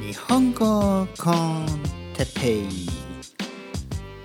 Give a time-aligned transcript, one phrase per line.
[0.00, 1.66] 日本語コン
[2.16, 2.68] テッペイ。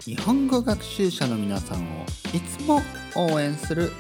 [0.02, 2.82] 日本語学習者の皆さんをいつも
[3.16, 3.92] 応援する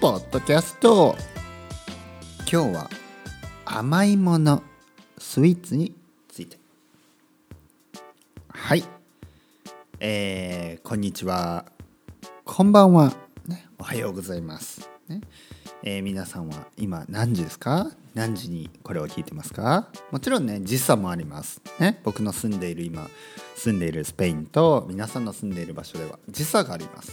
[0.00, 1.14] ポッドキャスト。
[2.50, 2.90] 今日は
[3.64, 4.62] 甘いもの
[5.18, 5.94] スイーツに
[6.28, 6.58] ついて。
[8.48, 8.84] はい。
[10.00, 11.66] えー、こんにちは。
[12.44, 13.12] こんばんは、
[13.46, 15.20] ね、おはようございます、ね。
[15.88, 17.92] えー皆さんは今何時ですか？
[18.12, 19.86] 何時にこれを聞いてますか？
[20.10, 23.08] もちろんね時差もあります、ね、僕の住んでいる今
[23.54, 27.12] 住んでいるスペインと皆さんの住んでいる場所では時差があります。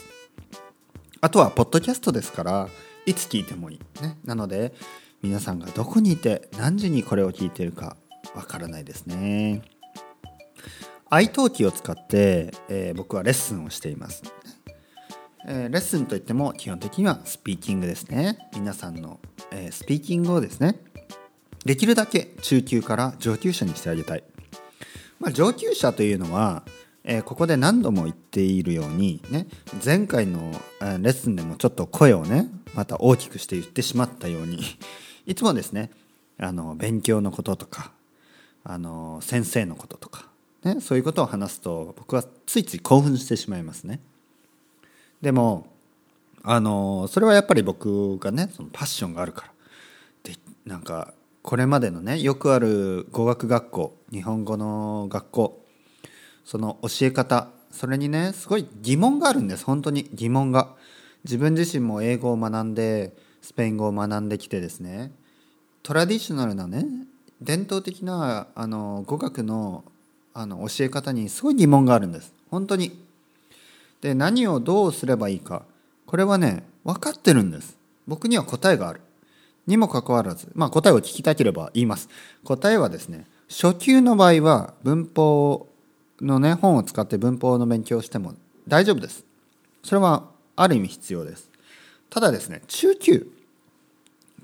[1.22, 2.68] あとはポッドキャストですから
[3.06, 4.74] いつ聞いてもいい、ね、なので
[5.22, 7.96] 皆さんがどこにいて何時にこれを聞いてるか
[8.34, 9.62] わからないですね。
[11.12, 14.24] iTalki を使って、えー僕はレッスンをしています。
[15.46, 19.20] えレッスンといっても基本的にはスピーキングですね皆さんの、
[19.52, 20.80] えスピーキングをですね
[21.66, 24.24] できるだけ中級から上級者にしてあげたい、
[25.20, 26.64] まあ、上級者というのは、
[27.06, 29.48] えここで何度も言っているようにね
[29.84, 30.52] 前回の、
[30.82, 34.62] えレッスンでもちょっと声をねまた大きくして言ってしまったように
[35.26, 35.92] いつもですね
[36.38, 37.92] あの勉強のこととか
[38.64, 40.30] あの先生のこととか、
[40.64, 44.00] ね、そういうことを話すと僕はついつい興奮してしまいますね。
[45.24, 45.68] でも
[46.44, 49.52] あのそれはやっぱり僕がねそのパッションがあるから。
[50.24, 55.66] でなんかこれまでのねよくある語学学校日本語の学校
[56.44, 59.64] その教え方それにねすごい疑問があるんです。
[59.64, 60.76] 本当に疑問が。
[61.24, 65.14] 自分自身も英語を学んでスペイン語を学んできてですね。
[65.82, 66.86] トラディショナルなね
[67.42, 69.86] 伝統的なあの語学の
[70.34, 72.34] あの教え方にすごい疑問があるんです。
[72.52, 73.02] 本当に。
[74.04, 75.64] で何をどうすればいいか。
[76.06, 77.78] これはね分かってるんです。
[78.06, 79.00] 僕には答えがある。
[79.66, 82.10] にもかかわらずまあ答えを聞きたければ言います。
[82.44, 85.70] 答えはですね初級の場合は文法
[86.20, 88.34] のね本を使って文法の勉強をしても
[88.68, 89.24] 大丈夫です。
[89.84, 91.50] それはある意味必要です。
[92.10, 93.32] ただですね中級。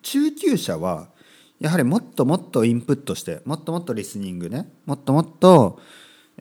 [0.01, 1.09] 中級者は
[1.59, 5.81] やはりもっともっとインプットしてもっともっとリスニングねもっともっと、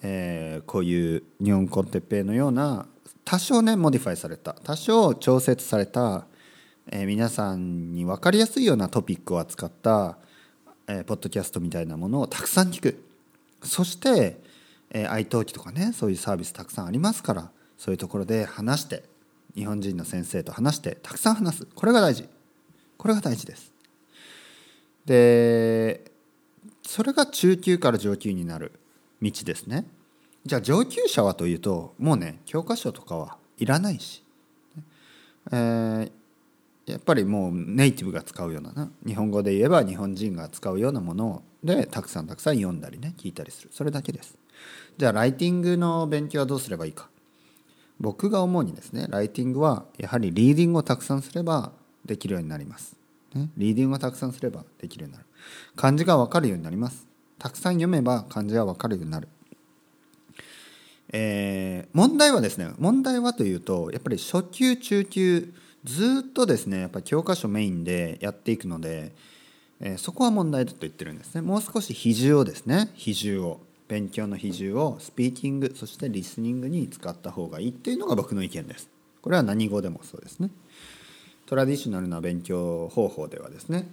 [0.03, 2.87] えーこういう日本コンテッペイのような
[3.28, 4.55] 多少ね modify された。
[4.55, 6.27] 多少調節された、
[6.91, 10.16] えー皆さんに分かりやすいようなトピックを扱った、
[10.87, 13.05] えーポッドキャストみたいなものをたくさん聞く。
[13.62, 14.41] そして、
[14.89, 19.05] えー、iTalki とかねそういうサービスたくさんありますからそういうところで話して
[19.55, 21.66] 日本人の先生と話してたくさん話す。
[21.66, 22.27] これが大事。
[22.97, 23.75] これが大事です。
[25.05, 26.10] で
[26.83, 28.72] それが中級から上級になる
[29.21, 29.84] 道ですね。
[30.48, 34.25] じゃあ上級者はというともうね教科書とかはいらないし、
[35.53, 36.12] えー
[36.86, 38.91] やっぱりもうネイティブが使うようなな。
[39.06, 43.69] 日本語で言えば日本人が使うようなものでたくさんたくさん読んだりね聞いたりする。
[43.72, 44.38] それだけです。
[44.97, 47.10] じゃあライティングの勉強はどうすればいいか。
[48.00, 51.72] 僕が思うにですねライティングはやはりリーディングをたくさんすれば
[52.06, 52.97] できるようになります、
[53.34, 55.26] ね、リーディングをたくさんすればできるようになる。
[55.76, 57.06] 漢字が分かるようになります。
[57.38, 59.28] たくさん読めば漢字は分かるようになる。
[61.12, 65.52] えー問題はですね問題はというとやっぱり初級中級
[65.84, 69.14] ずっとですねやっぱ教科書メインでやっていくので、
[69.80, 71.41] えーそこは問題だと言ってるんですね。
[71.41, 78.91] もう少し比重をですね比重を勉強の比重をスピーキングそしてリスニングに使った方がいいっていうのが僕の意見です。
[79.22, 80.50] これは何語でもそうですね。
[81.47, 83.88] トラディショナルな勉強方法ではですね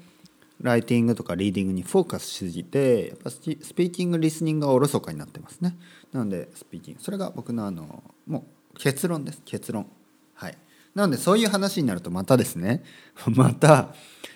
[0.61, 5.77] ライティングとかリーディングにフォーカスしすぎてやっぱスピーキングリスニングがおろそかになってますね。
[6.11, 7.01] なのでスピーキング。
[7.01, 9.41] それが僕のあのもう結論です。
[9.45, 9.87] 結論。
[10.33, 10.57] はい。
[10.95, 12.83] なのでそういう話になるとまたですね
[13.35, 13.93] また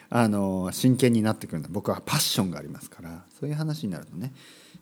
[0.09, 4.33] あの真剣になってくるんだ僕はパッションがありますからそういう話になるとね、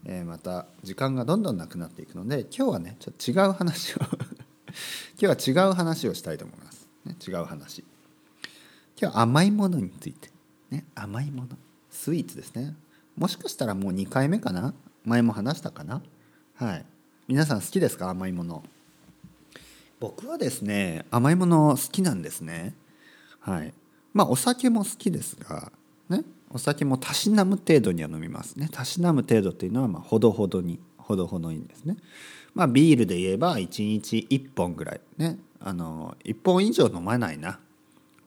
[0.06, 4.00] えーまた時間がどんどんなくなっていくので今日はねちょっと違う話を
[5.22, 7.84] 今日は違う話をしたいと思います、ね、違う話。
[9.00, 10.32] 今日は甘いものについて、
[10.70, 11.50] ね、甘いもの。
[11.90, 12.76] スイーツですね。
[13.16, 14.74] もしかしたらもう2回目かな？
[15.06, 16.02] 前も話したかな？
[16.56, 16.86] はい。
[17.28, 18.10] 皆さん好きですか？
[18.10, 18.64] 甘いもの。
[20.00, 22.76] 僕はですね甘いもの好きなんですね。
[23.40, 23.74] はい。
[24.14, 25.72] まあお酒も好きですが
[26.10, 26.24] ね。
[26.50, 28.70] お酒もたしなむ程度には飲みますね。
[28.72, 31.98] たしなむ程度っていうのはまあほどほどにほどほどにですね。
[32.54, 35.02] まあビールで言えば1日1本ぐらい。
[35.18, 35.40] ね。
[35.60, 37.60] あの1本以上飲まないな。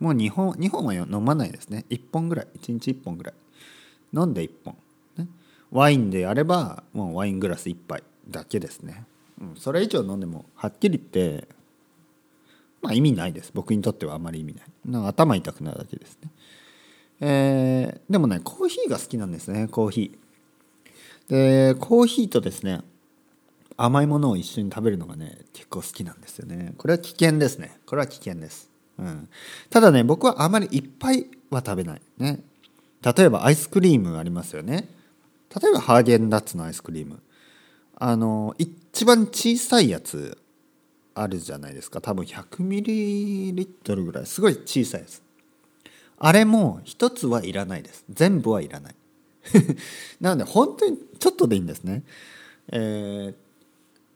[0.01, 1.85] もう2本2本は飲まないですね。
[1.91, 2.49] 1本ぐらい。
[2.59, 3.35] 1日1本ぐらい。
[4.13, 4.77] 飲んで1本、
[5.17, 5.29] ね、
[5.71, 9.05] ワインであればもうワイングラス1杯だけですね、
[9.41, 11.47] うん、それ以上飲んでもはっきり言って
[12.83, 13.53] まあ意味ないです。
[13.55, 14.65] 僕にとってはあまり意味ない。
[14.87, 16.31] な頭痛くなるだけですね。
[17.21, 19.69] えーでもねコーヒーが好きなんですね。
[19.69, 21.75] コーヒー。
[21.75, 22.81] でコーヒーとですね
[23.77, 26.73] 甘いものを一緒に食べるのがね結構好きなんですよね。
[26.79, 27.79] これは危険ですね。
[27.85, 28.70] これは危険です。
[29.01, 29.29] うん、
[29.71, 32.41] ただね僕はあまりいっぱいは食べないね。
[33.03, 34.89] 例えばアイスクリームありますよね。
[35.59, 37.21] 例えばハーゲンダッツのアイスクリーム。
[37.97, 40.39] あの一番小さいやつ
[41.15, 42.01] あるじゃないですか。
[42.01, 44.27] 多分100ミリリットルぐらい。
[44.27, 45.23] すごい小さいやつ。
[46.19, 48.05] あれも一つはいらないです。
[48.11, 48.95] 全部はいらない。
[50.21, 52.03] なので本当にちょっとでいいんですね。
[52.69, 53.35] えー、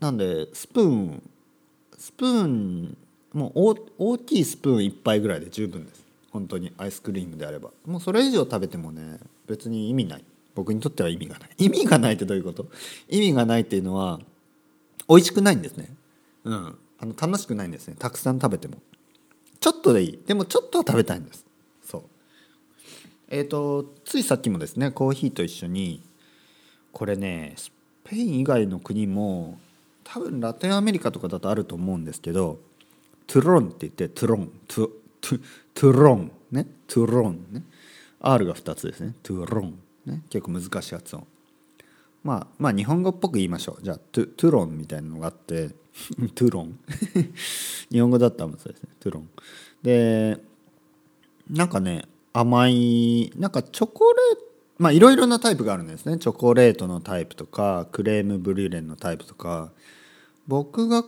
[0.00, 1.31] なんでスプーン
[1.98, 2.98] スプーン
[3.34, 6.04] もう大きいスプーン1杯ぐらいで十分です。
[6.31, 7.70] 本当にアイスクリームであれば。
[7.84, 10.25] もうそれ以上食べてもね別に意味ない。
[10.54, 11.50] 僕にとっては意味がない。
[11.58, 12.66] 意味がないってどういうこと？
[13.08, 14.20] 意味がないっていうのは
[15.08, 15.94] 美味しくないんですね。
[16.44, 16.78] うん。
[16.98, 17.96] あの楽しくないんですね。
[17.98, 18.78] たくさん食べても。
[19.58, 20.19] ちょっとでいい。
[20.26, 21.44] でもちょっとは食べたいんです。
[21.82, 22.02] そう。
[23.28, 26.02] えっ、ー、とついさっきもですねコーヒーと一緒に
[26.92, 27.72] これねス
[28.04, 29.58] ペイン以外の国も
[30.04, 32.58] 多分ラテンアメリカとかだとあると思うんですけど
[33.26, 34.91] トゥロンって言ってトゥロントゥ
[35.21, 35.41] トゥ
[35.75, 36.67] トゥロンね。
[36.87, 37.62] トゥロンね。
[38.21, 39.15] R が2つですね。
[39.23, 40.23] トゥロンね。
[40.31, 41.26] 結構難しい発音。
[42.23, 43.82] まあまあ日本語っぽく言いましょう。
[43.82, 45.71] じゃあトゥトゥロンみたいなのがあって
[46.35, 46.79] トゥロン
[47.91, 48.88] 日本語だったらそうですね。
[49.00, 49.29] トゥロン
[49.82, 50.38] で
[51.50, 54.44] なんかね甘いなんかチョコレート
[54.79, 56.19] まあいろいろなタイプがあるんですね。
[56.19, 59.73] チョコレートのタイプとかクレームブリュレンのタイプとか。
[60.47, 61.05] 僕が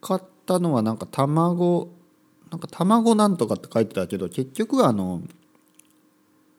[0.00, 0.20] 買っ
[0.50, 1.88] ったのはなんか卵
[2.50, 5.22] なんか卵なんとかって書いてたけど結局はあの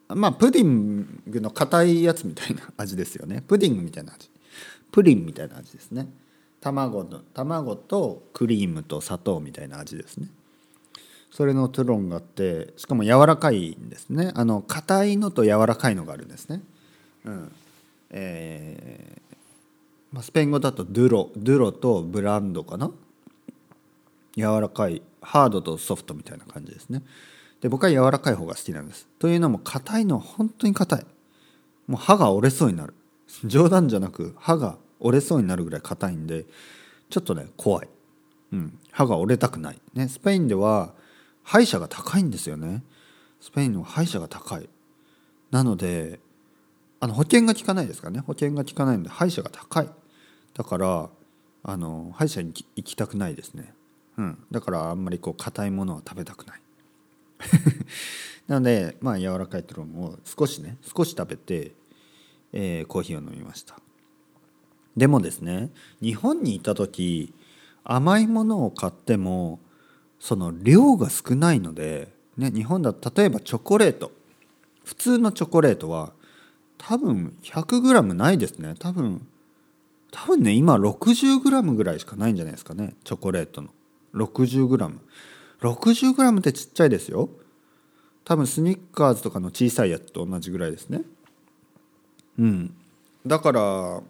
[0.08, 3.44] まあプディングの硬いやつみたいな 味ですよね。
[3.46, 4.30] プディングみたいな味。
[4.92, 6.10] プリンみたいな味ですね。
[6.62, 10.28] 卵の卵とクリームと砂糖みたいな味ですね。
[11.32, 14.32] それのトゥロンがあってしかも柔らかいんですね。
[14.36, 16.62] あの硬いのと柔らかいのがあるんですね。
[17.26, 17.52] うん。
[18.10, 19.22] えー
[20.12, 22.92] ま、スペイン語だとドゥロドゥロとブランドかな。
[24.36, 27.04] 柔らかいハードとソフトみたいな感じですね。
[27.62, 29.08] で僕は柔らかい方が好きなんです。
[29.20, 31.06] というのも硬いのは本当に硬い。
[31.88, 32.94] もう歯が折れそうになる。
[33.46, 36.46] 冗談じゃなく歯が折れそうになるぐらい硬いんで
[37.10, 37.90] ちょっとね怖い、
[38.54, 40.94] うん、歯が折れたくない、ね、スペインでは
[41.44, 42.84] 歯医者が高いんですよね。
[43.40, 44.70] スペインの歯医者が高い。
[45.50, 46.20] なので
[47.00, 48.20] あの保険が効かないですからね。
[48.20, 49.90] 保険が効かないので歯医者が高い。
[50.54, 51.10] だから
[51.64, 53.74] あの歯医者に行きたくないですね。
[54.22, 56.62] うん、だからあんまりこう硬いものは食べたくない。
[58.48, 61.74] なのでまあ柔らかいトロンを少しね少し食べて、
[62.54, 63.80] えー、コーヒーを飲みました。
[64.96, 65.72] でもですね
[66.04, 67.34] 日本にいた時
[67.84, 69.60] 甘いものを買っても
[70.20, 74.12] その量が少ないので、ね、日本だと例えばチョコレート。
[74.84, 76.14] 普通のチョコレートは
[76.78, 78.76] 多分 100g ないですね。
[78.78, 79.26] 多分
[80.12, 83.70] 多分ね今 60g ぐらいしかないんじゃないですかねチョコレートの
[84.14, 87.30] 60g60g ってちっちゃいですよ。
[88.24, 91.02] 多分スニッカーズとかの小さいやつと同じぐらいですね。
[92.38, 92.76] うん。
[93.26, 94.02] だから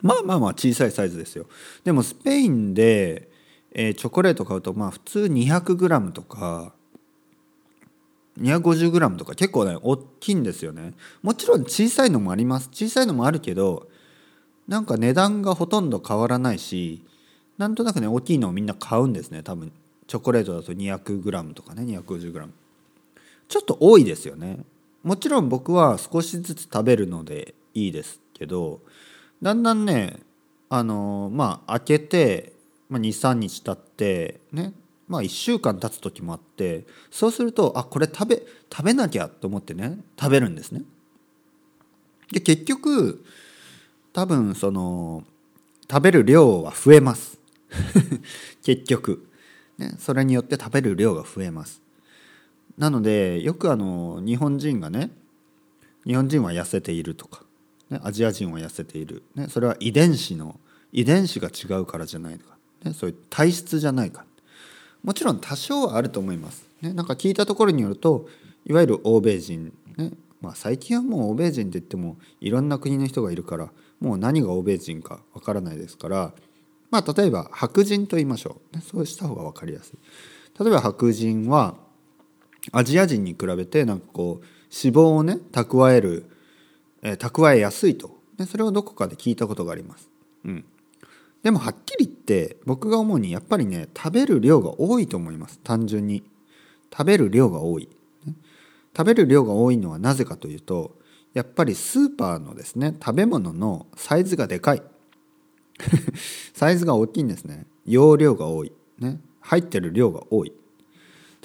[0.00, 1.46] まあまあまあ小さいサイズですよ。
[1.84, 3.28] でもスペインで、
[3.72, 6.72] えー、チョコレート買うとまあ普通 200g とか
[8.40, 10.94] 250g とか結構ね大きいんですよね。
[11.22, 12.68] もちろん小さいのもあります。
[12.72, 13.88] 小さいのもあるけど
[14.68, 17.04] なんか値段がほとんど変わらないし
[17.58, 19.42] なんとなくね大きいのをみんな買うんですね。
[19.42, 19.72] 多分
[20.06, 22.48] チョコレートだと 200g とかね 250g
[23.48, 24.60] ちょっと多いですよね。
[25.02, 28.80] もちろん僕は少しずつ食べるのでいいですけど
[29.42, 30.20] だんだんね
[30.70, 32.52] あのまあ開けて、
[32.88, 34.72] まあ、23日経ってね
[35.08, 40.82] まあ1週間経つ時もあってそうするとあこれ食べ食べなきゃと思ってね食べるんですね。
[42.32, 43.24] で結局
[44.12, 45.24] 多分その
[45.90, 47.37] 食べる量は増えます。
[48.62, 49.28] 結局、
[49.78, 51.82] ね、それによって食べる量が増えます。
[52.76, 55.10] なのでよくあの日本人がね
[56.06, 57.42] 日本人は痩せているとか、
[57.90, 60.60] ね、アジア人は痩せている、ね、それは遺伝子の
[60.92, 64.24] 遺伝子が違うからじゃないのか、ね、そういう体質じゃないか。
[65.02, 68.28] もちろん多少はあると思います、ね、なんか聞いたところによると
[68.66, 73.70] いわゆる欧米人、ねまあ、最近はもう欧米人って言ってもいろんな国の人がいるから
[74.00, 76.32] もう何が欧米人かわからないですから
[76.90, 79.98] まあ例えば白人と言いましょう、そうした方が分かりやすい。
[80.58, 81.76] 例えば白人は
[82.72, 86.30] アジア人に比べてなんかこう脂肪をね蓄える、
[87.02, 90.10] えー、蓄えやすいと、ね、それをどこかで聞いたことがあります、
[90.44, 90.64] うん、
[91.42, 95.58] でもはっきり言って僕が思うにやっぱりね食べる量が多いと思います。
[95.60, 96.24] 単純に。
[96.90, 97.88] 食べる量が多い、
[98.24, 98.34] ね、
[98.96, 100.96] 食べる量が多いのはなぜかというと
[101.34, 104.82] やっぱりスーパーのですね食べ物のサイズがでかい。
[106.54, 107.66] サイズが大きいんですね。
[107.86, 110.52] 容量が多い、ね、入ってる量が多い。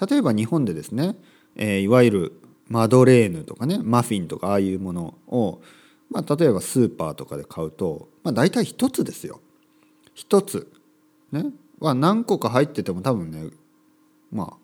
[0.09, 1.17] 例えば日本でですね、
[1.55, 2.31] えー、いわゆる
[2.67, 5.61] マドレーヌとかねマフィンとかああいうものを、
[6.09, 9.41] まあ、例えばスーパーとかで買うと、まあ、大体1つですよ。
[10.15, 10.71] 1つ。
[11.31, 11.51] ね。
[11.79, 13.49] は何個か入ってても多分ね
[14.31, 14.57] まあ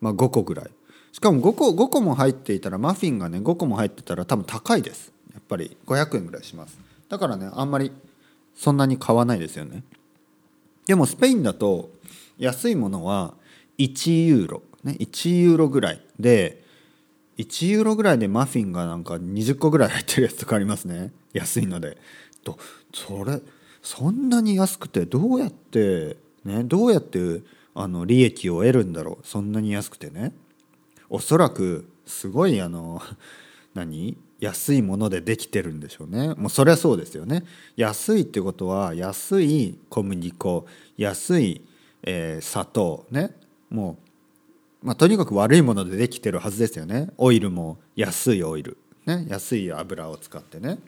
[0.00, 0.70] まあ5個ぐらい。
[1.12, 5.12] しかも5個 ,5 個も入っていたらマフィンがね5個も入ってたら多分高いです。
[5.32, 6.78] やっぱり500円ぐらいします。
[7.08, 7.90] だからねあんまり
[8.58, 9.84] そんなに買わないですよね。
[10.86, 11.90] でもスペインだと
[12.38, 13.34] 安いものは
[13.78, 16.64] 1ユーロ、ね、1ユーロぐらいで
[17.36, 21.12] 1ユーロぐらいでマフィンがなんか20個ぐらい入ってるやつとかありますね。
[21.32, 21.98] 安いので。
[22.42, 22.58] と
[22.92, 23.40] それ
[23.80, 27.42] そんなに安くてどうやってねどうやって
[27.74, 29.26] あの利益を得るんだろう。
[29.26, 30.32] そんなに安くてね。
[31.08, 33.00] おそらくすごいあの
[33.74, 34.16] 何？
[34.40, 36.34] 安いものでできてるんでしょうね。
[36.34, 37.44] もうそりゃそうですよね。
[37.76, 40.66] 安いってことは安い小麦粉
[40.96, 41.62] 安い、
[42.02, 43.34] えー、砂糖ね。
[43.70, 43.98] も
[44.82, 47.10] う、まあ、とにかく悪いものでできてるはずですよね。
[47.18, 48.76] オイルも安いオイル、
[49.06, 50.78] ね、安い油を使ってね。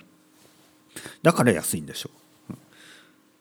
[1.22, 2.10] だから安いんでしょ
[2.50, 2.54] う。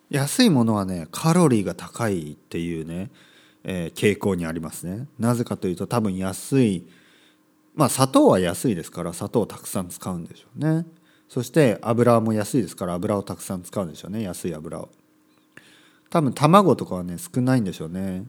[0.10, 3.12] 安いものはねカロリーが高いっていうね
[3.64, 5.08] えー、傾向にありますね。
[5.20, 6.84] なぜかというと多分安い
[7.80, 10.86] まあ砂糖は安いですから砂糖をたくさん使うんでしょうね。
[11.30, 14.22] そして油も安いですから油をたくさん使うんでしょうね。
[14.22, 14.90] 安い油を。
[16.10, 18.26] 多分卵とかはね少ないんでしょうね。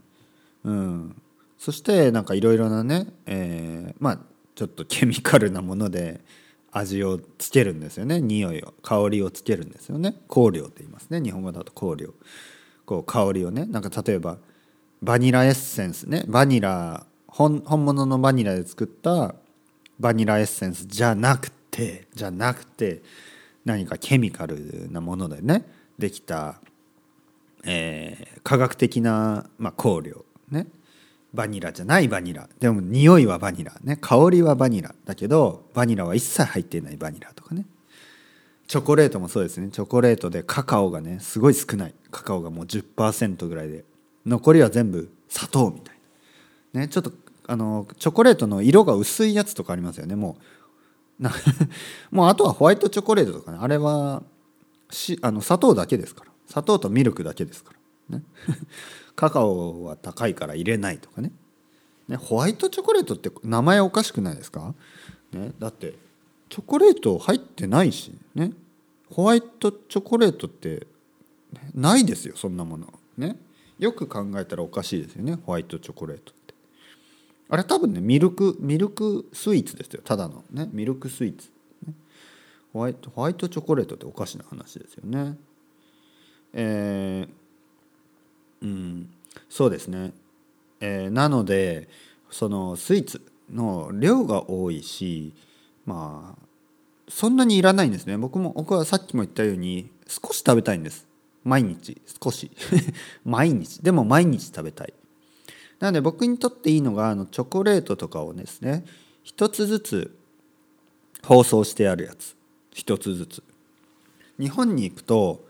[0.62, 1.23] うん。
[1.59, 4.19] そしてなんかいろいろなね、えー、まあ
[4.54, 6.21] ちょっと ケミカルなもので
[6.71, 8.21] 味をつけるんですよね。
[8.21, 10.14] 匂いを香りをつけるんですよね。
[10.28, 11.21] 香料って言いますね。
[11.21, 12.14] 日本語だと香料。
[12.87, 13.66] こう香りをね。
[13.66, 14.38] なんか例えば
[15.02, 16.23] バニラエッセンスね。
[16.28, 19.35] バニラ本本物のバニラで作った
[19.99, 23.03] バニラエッセンスじゃなくてじゃなくて
[23.65, 25.65] 何かケミカルなものでね
[25.99, 26.61] できた、
[27.65, 30.67] えー、科学的な、まあ、香料ね。
[31.33, 32.49] バニラじゃないバニラ。
[32.59, 33.97] でも匂いはバニラね。
[34.01, 37.67] 香りはバニラだけどバニラは一切入っていないバニラとかね。
[38.67, 39.69] チョコレートもそうですね。
[39.69, 41.95] チョコレートでカカオがねすごい少ない。
[42.11, 43.85] カカオがもう10%ぐらいで。
[44.27, 46.00] 残りは全部砂糖みたいな、
[46.73, 47.12] ね、ちょっと
[47.47, 50.37] あのチョコレートの色が薄いやつとかありますよねも
[51.19, 51.23] う。
[51.23, 51.33] な
[52.11, 54.23] もうあとはホワイトチョコレートとかねあれは
[54.91, 56.31] しあの砂糖だけですから。
[56.47, 57.73] 砂糖とミルクだけですか
[58.11, 58.25] ら、ね、
[59.15, 61.33] カカオは高いから入れないとかね。
[62.09, 64.75] ねホワイトチョコレートって名前おかしくないですか、
[65.33, 65.95] ね、だって
[66.49, 68.53] チョコレート入ってないしね。
[69.11, 70.87] ホワイトチョコレートって
[71.75, 72.93] ないですよそんなもの。
[73.17, 73.37] ね。
[73.81, 76.35] よく考えたらおかしいですよねホワイトチョコレート
[77.50, 80.02] あれ多分ねミルクミルクスイーツですよ。
[80.04, 80.69] ただのね。
[80.73, 81.50] ミルクスイーツ、
[82.73, 85.37] ホワイトホワイトチョコレートっておかしな話ですよね。
[86.52, 89.11] えー、うん。
[89.49, 90.12] そうですね、
[90.80, 91.88] えー、なので
[92.30, 95.33] そのスイーツの量が多いし
[95.87, 96.50] まあ
[97.09, 98.16] そんなにいらないんですね。
[98.16, 101.09] 僕も僕はさっきも言ったように少し食べたいんです。
[101.42, 102.00] 毎日。
[102.23, 102.52] 少し。
[103.25, 103.78] 毎日。
[103.78, 104.95] でも毎日食べたい。
[105.81, 108.85] なので僕にとっていいのがあのチョコレートとかをですね
[109.23, 110.17] 一つずつ
[111.25, 112.37] 包装してあるやつ。
[112.73, 113.43] 一つずつ。
[114.39, 115.45] 日本に行くと、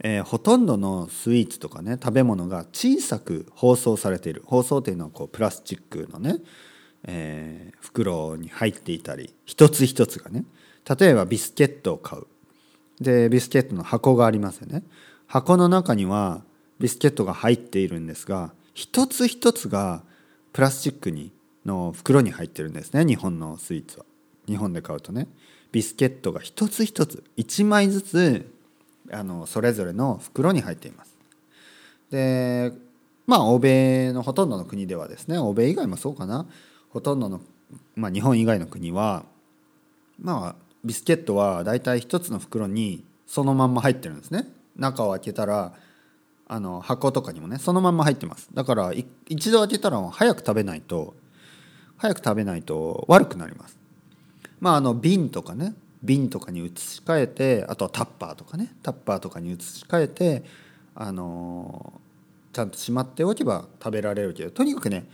[0.00, 4.42] えー、ほとんどのスイーツとかね食べ物が小さく包装されている。
[4.46, 6.36] 包装っていうのはこうプラスチックのね、
[7.04, 10.44] えー、袋に入っていたり一つ一つがね。
[10.98, 12.26] 例えばビスケットを買う。
[13.00, 14.82] でビスケットの箱がありますよね。
[15.26, 16.42] 箱の中には
[16.78, 20.02] ビスケットが入っているんですが一つ一つが
[20.52, 21.32] プラスチックに
[21.64, 24.04] の袋に入ってるんですね日本のスイーツは。
[24.46, 25.28] 日本で買うとね。
[25.72, 28.52] ビスケットが一つ一つ1枚ずつ
[29.10, 31.16] あのそれぞれの袋に入っています。
[32.10, 32.70] で
[33.26, 36.46] まあ欧米のほとんどの国ではですね欧米以外もそうかな。
[36.90, 37.40] ほとんどの、
[37.94, 39.24] まあ、日本以外の国は
[40.20, 40.54] まあ
[40.84, 44.46] ビスケットはだいたい一つの袋にそのまんま入ってるんですね。
[44.76, 45.72] 中を開けたら
[46.48, 48.48] あの箱とかにもねそのまんま入ってます。
[48.54, 48.92] だから
[49.28, 51.14] 一度開けたら早く食べないと
[51.96, 53.78] 早く食べないと悪くなります。
[54.60, 60.44] まああの瓶とかね瓶とかに移し替えてあとはタッパーとかねタッパーとかに移し替えて
[60.94, 62.00] あの
[62.52, 65.06] ちゃんとしまっておけば食べられるけどとにかくね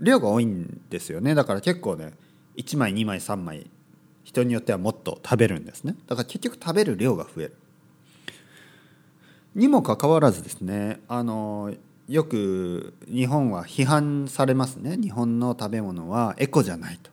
[0.00, 1.34] 量が多いんですよね。
[1.34, 2.12] だから結構ね
[2.56, 3.70] 1枚2枚3枚
[4.24, 5.94] 人によってはもっと食べるんですね。
[6.06, 7.56] だから結局食べる量が増える。
[9.54, 11.74] にもかかわらずですねあの
[12.08, 14.96] よく日本は批判されますね。
[14.96, 17.10] 日本の食べ物はエコじゃないと。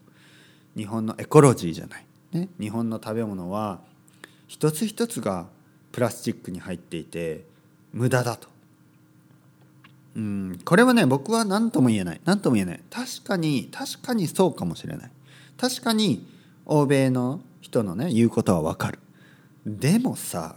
[0.75, 2.05] 日本のエコロジーじゃない。
[2.31, 3.79] ね、日本の食べ物は
[4.47, 5.47] 一つ一つが
[5.91, 7.45] プラスチックに入っていて
[7.93, 8.49] 無駄だと。
[10.15, 10.59] うん。
[10.65, 12.21] これはね僕は何とも言えない。
[12.25, 12.81] 何とも言えない。
[12.89, 15.11] 確かに確かにそうかもしれない。
[15.57, 16.27] 確かに
[16.65, 18.99] 欧米の人のね言うことは分かる。
[19.65, 20.55] でもさ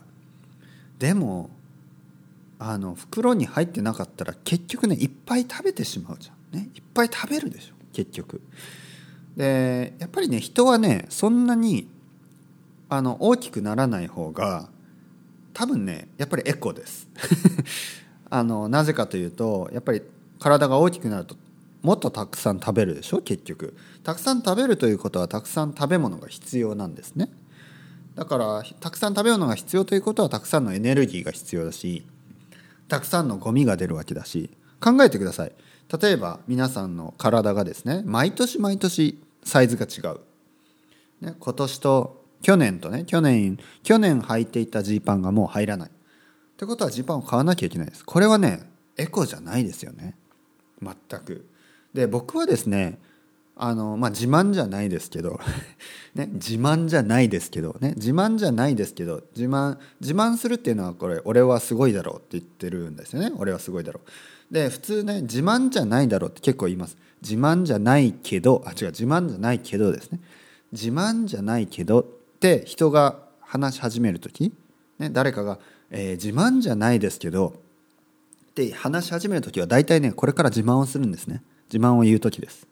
[0.99, 1.51] でも
[2.65, 6.61] あの袋に入ってなかったら結局ねいっぱい食べてしまうじゃん。
[6.61, 6.71] ね。
[6.77, 7.75] いっぱい食べるでしょ。
[7.93, 8.41] 結局。
[9.37, 11.89] でやっぱりね人はねそんなに
[12.89, 14.69] あの大きくならない方が
[15.55, 17.09] 多分ねやっぱりエコです。
[18.31, 20.03] あのなぜかというとやっぱり
[20.39, 21.35] 体が大きくなると
[21.83, 23.75] もっとたくさん食べるでしょ結局。
[24.05, 27.29] たくさん食べるということはたくさん食べ物が必要なんですね。
[28.15, 32.05] だからたくさん食べ物が必要ということはたくさんのエネルギーが必要だし
[32.93, 35.53] たくさんのゴミが出るわけだし考えてください。
[35.99, 40.21] 例えば皆さんの体がですね毎年毎年サイズが違う、
[41.25, 45.89] ね、今年と去年とね去年去年履いていたジーパンがもう入らない。
[45.89, 45.93] っ
[46.59, 48.05] てことはジーパンを買わなきゃいけないです。
[48.05, 48.61] これはね
[48.99, 50.15] エコじゃないですよね。
[50.83, 51.47] 全く。
[51.95, 52.99] で僕はですね
[53.55, 55.39] あのまあ自慢じゃないですけど
[56.15, 63.33] ね自慢じゃないですけどね自慢じゃないですけど自慢自慢するっていうのはこれ俺はすごいだろうって言ってるんですよね。
[63.37, 64.01] 俺はすごいだろ
[64.51, 64.55] う。
[64.55, 66.97] で普通ね自慢じゃないだろうって結構言います。
[67.23, 70.21] 自慢じゃないけどあ違う自慢じゃないけどですね。
[70.73, 72.05] 自慢じゃないけどっ
[72.41, 74.53] て人が話し始める時、
[74.99, 75.59] ね、誰かが、
[75.91, 77.61] えー、自慢じゃないですけど
[78.51, 81.43] って話し始める時は大体ねこれから自慢をするんですね。
[81.73, 82.67] 自慢を言う時です。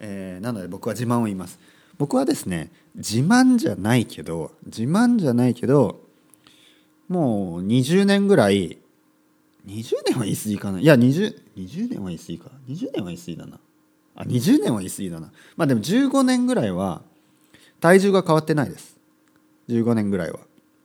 [0.00, 1.58] えー、なので僕は自慢を言います。
[1.98, 6.00] 僕はですね自慢じゃないけど自慢じゃないけど
[7.08, 8.78] もう20年ぐらい
[9.66, 10.80] 20年は言い過ぎかな？
[10.80, 13.58] いや 20, 20年は言い過ぎか20年は言い過ぎだな。
[14.16, 15.30] あ20年は言い過ぎだな。
[15.56, 17.02] まあでも15年ぐらいは
[17.80, 18.96] 体重が変わってないです。
[19.68, 20.40] 15年ぐらいは。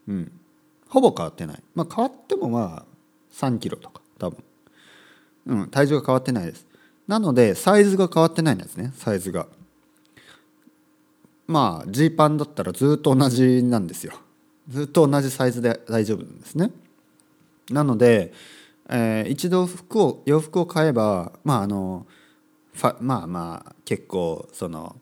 [0.08, 0.32] うん。
[0.90, 1.64] ほぼ変わってない。
[1.74, 2.86] まあ変わってもまあ
[3.34, 4.44] 3キロとか多分。
[5.48, 6.68] うん体重が変わってないです。
[7.08, 8.92] なのでサイズが変わってないんですね。
[8.96, 9.48] サイズが。
[11.48, 14.14] まあジーパンだったらずっと同じなんですよ。
[14.68, 16.72] ずっと同じサイズで大丈夫なんですね。
[17.70, 18.34] なので、
[18.90, 22.06] えー、一度服を洋服を買えばまああの
[23.00, 24.96] まあまあ結構その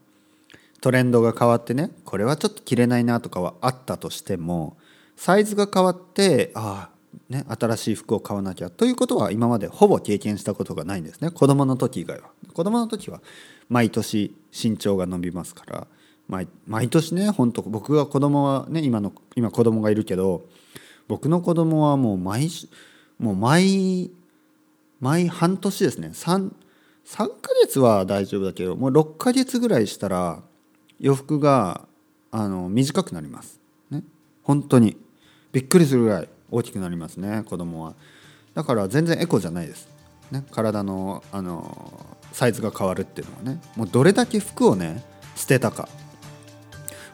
[0.82, 4.78] トレンドが変わってねこれはちょっと着れないなとかはあったとしても
[5.16, 6.93] サイズが変わってああ
[7.30, 8.70] ね、新しい服を買わなきゃ。
[8.70, 11.32] ということは今までほぼ経験したことがないんですね。
[11.32, 12.30] 子供の時以外は。
[12.54, 13.22] 子供の時は
[13.70, 15.88] 毎年身長が伸びますから。
[16.28, 20.46] 毎毎年ね本当僕が子供はね今の今子供がいるけど
[21.08, 22.50] 僕の子供はもう毎
[23.20, 24.10] もう毎
[25.00, 26.12] 毎半年ですね。
[26.14, 26.54] 3,
[27.06, 30.42] 3ヶ月は大丈夫だけどもう6ヶ月ぐらいしたら
[31.00, 31.82] 洋服が
[32.32, 33.60] あの短くなります。
[33.92, 34.04] ね。
[34.44, 34.98] 本当に。
[35.52, 36.30] びっくりするぐらい。
[36.54, 37.94] 大きくなりますね子供は。
[38.54, 39.90] だから全然エコじゃないです、
[40.32, 43.62] ね、体のあのサイズが変わるっていうのはね。
[43.76, 45.04] もうどれだけ服をね
[45.36, 45.88] 捨てたか。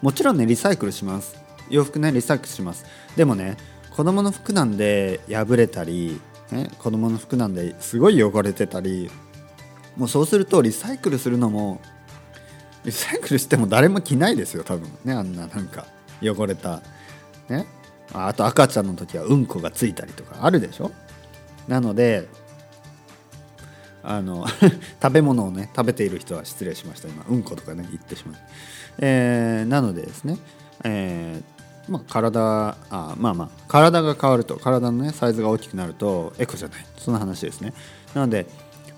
[0.02, 1.36] もちろんねリサイクルします。
[1.69, 2.86] 洋服ねリサイクルします。
[3.15, 3.58] でもね
[3.91, 6.21] 子供の服なんで破れたり、
[6.52, 9.12] ね、子供の服なんですごい汚れてたり
[9.97, 11.82] もうそうするとリサイクルするのも
[12.86, 15.86] リサイクルしても誰も着ないですよ多分ねあんななんか
[16.21, 16.82] 汚れた。
[17.49, 17.65] ね
[18.13, 20.91] あと赤ちゃんの時はうんこがついたりとかあるでしょ？
[21.67, 22.27] なので
[24.01, 24.45] あの
[25.01, 27.07] 食べ物をね食べている人は失礼しました。
[27.09, 28.35] 今うんことかね言ってしまう、
[28.99, 30.37] えー、なのでですね、
[30.83, 36.85] えー、まあ、体あまあまあ体が変わると体のねサイズが大きくなるとエコじゃない。
[36.97, 37.73] その話ですね。
[38.15, 38.47] なので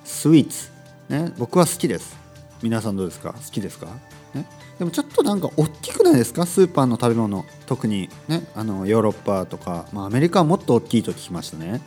[0.06, 0.70] スイーツ。
[1.10, 2.16] ね僕は好きです。
[2.62, 3.34] 皆さんどうですか？
[3.34, 3.88] 好きですか？
[4.34, 4.46] ね。
[4.80, 6.46] でもちょっとなんか大きくないですか？
[6.46, 7.46] スーパーの食べ物。
[7.66, 8.44] 特にね。
[8.56, 11.82] あのヨーロッパとか、まあ、アメリカはもっと大きいと聞きましたね。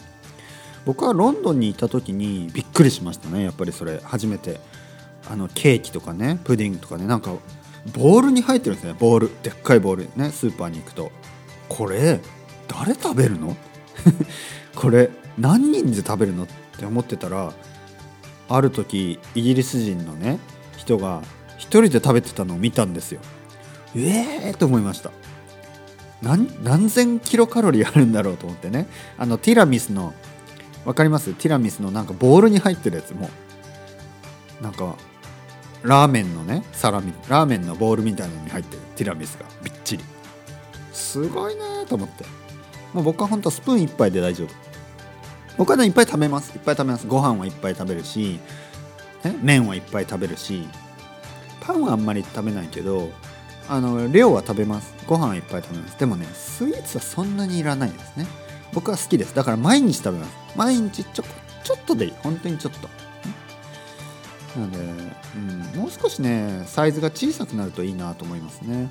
[0.85, 3.42] 僕はロンドンにいた時にびっくりしましたね。
[3.42, 4.61] やっぱりそれ初めて。
[5.26, 7.33] あのケーキとかねプディングとかねなんか
[7.94, 8.94] ボールに入ってるんですね。
[8.98, 9.30] ボール。
[9.42, 10.09] でっかいボール。
[10.16, 10.30] ね。
[10.30, 11.11] スーパーに行くと。
[11.68, 12.20] これ
[12.68, 13.57] 誰食べるの？
[14.76, 16.44] これ何人で食べるの？
[16.44, 16.46] っ
[16.78, 17.54] て思ってたら
[18.48, 20.38] ある時イギリス人のね
[20.76, 21.22] 人が
[21.82, 23.20] 人で食べてたのを見たんですよ。
[23.96, 25.10] ええー、と思いました。
[26.22, 28.87] 何何千キロカロリーあるんだろうと思ってね。
[29.18, 30.14] あのティラミスの
[30.84, 31.34] 分かります？
[31.34, 33.28] ティラミスのなんかボールに入ってるやつも。
[34.62, 34.94] なんか
[35.82, 38.82] ラーメンのねサラミラーメンのボールみたいなのに入ってる。
[38.96, 39.46] ティラミスが。
[39.62, 40.04] びっちり。
[40.92, 42.24] すごいなと思って。
[42.92, 44.48] もう僕は本当スプーン1杯で大丈夫。
[45.56, 46.52] 僕はねいっぱい食べます。
[46.52, 47.06] いっぱい食べます。
[47.06, 48.40] ご飯はいっぱい食べるし、
[49.24, 50.66] ね、麺はいっぱい食べるし
[51.66, 53.11] パンはあんまり食べないけど
[53.68, 54.94] あの量は食べます。
[55.07, 55.98] ご飯はいっぱい食べます。
[55.98, 58.27] でもねスイーツはそんなにいらないですね。
[58.74, 59.35] 僕は好きです。
[59.35, 60.37] だから毎日食べます。
[60.55, 61.24] 毎日ちょ
[61.62, 62.12] ちょっとでいい。
[62.22, 62.88] 本当にちょっと。
[64.61, 64.79] なので、
[65.37, 68.90] うん、もう少しねサイズが小さくなるといいなと思いますね。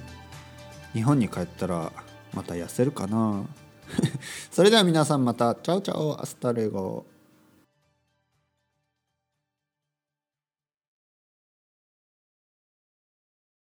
[0.93, 1.91] 日本に帰ったら
[2.33, 3.43] また痩せるかな。
[4.49, 5.53] それでは皆さんまた。
[5.53, 6.19] チャオチャオ。
[6.19, 7.05] アスタレゴ。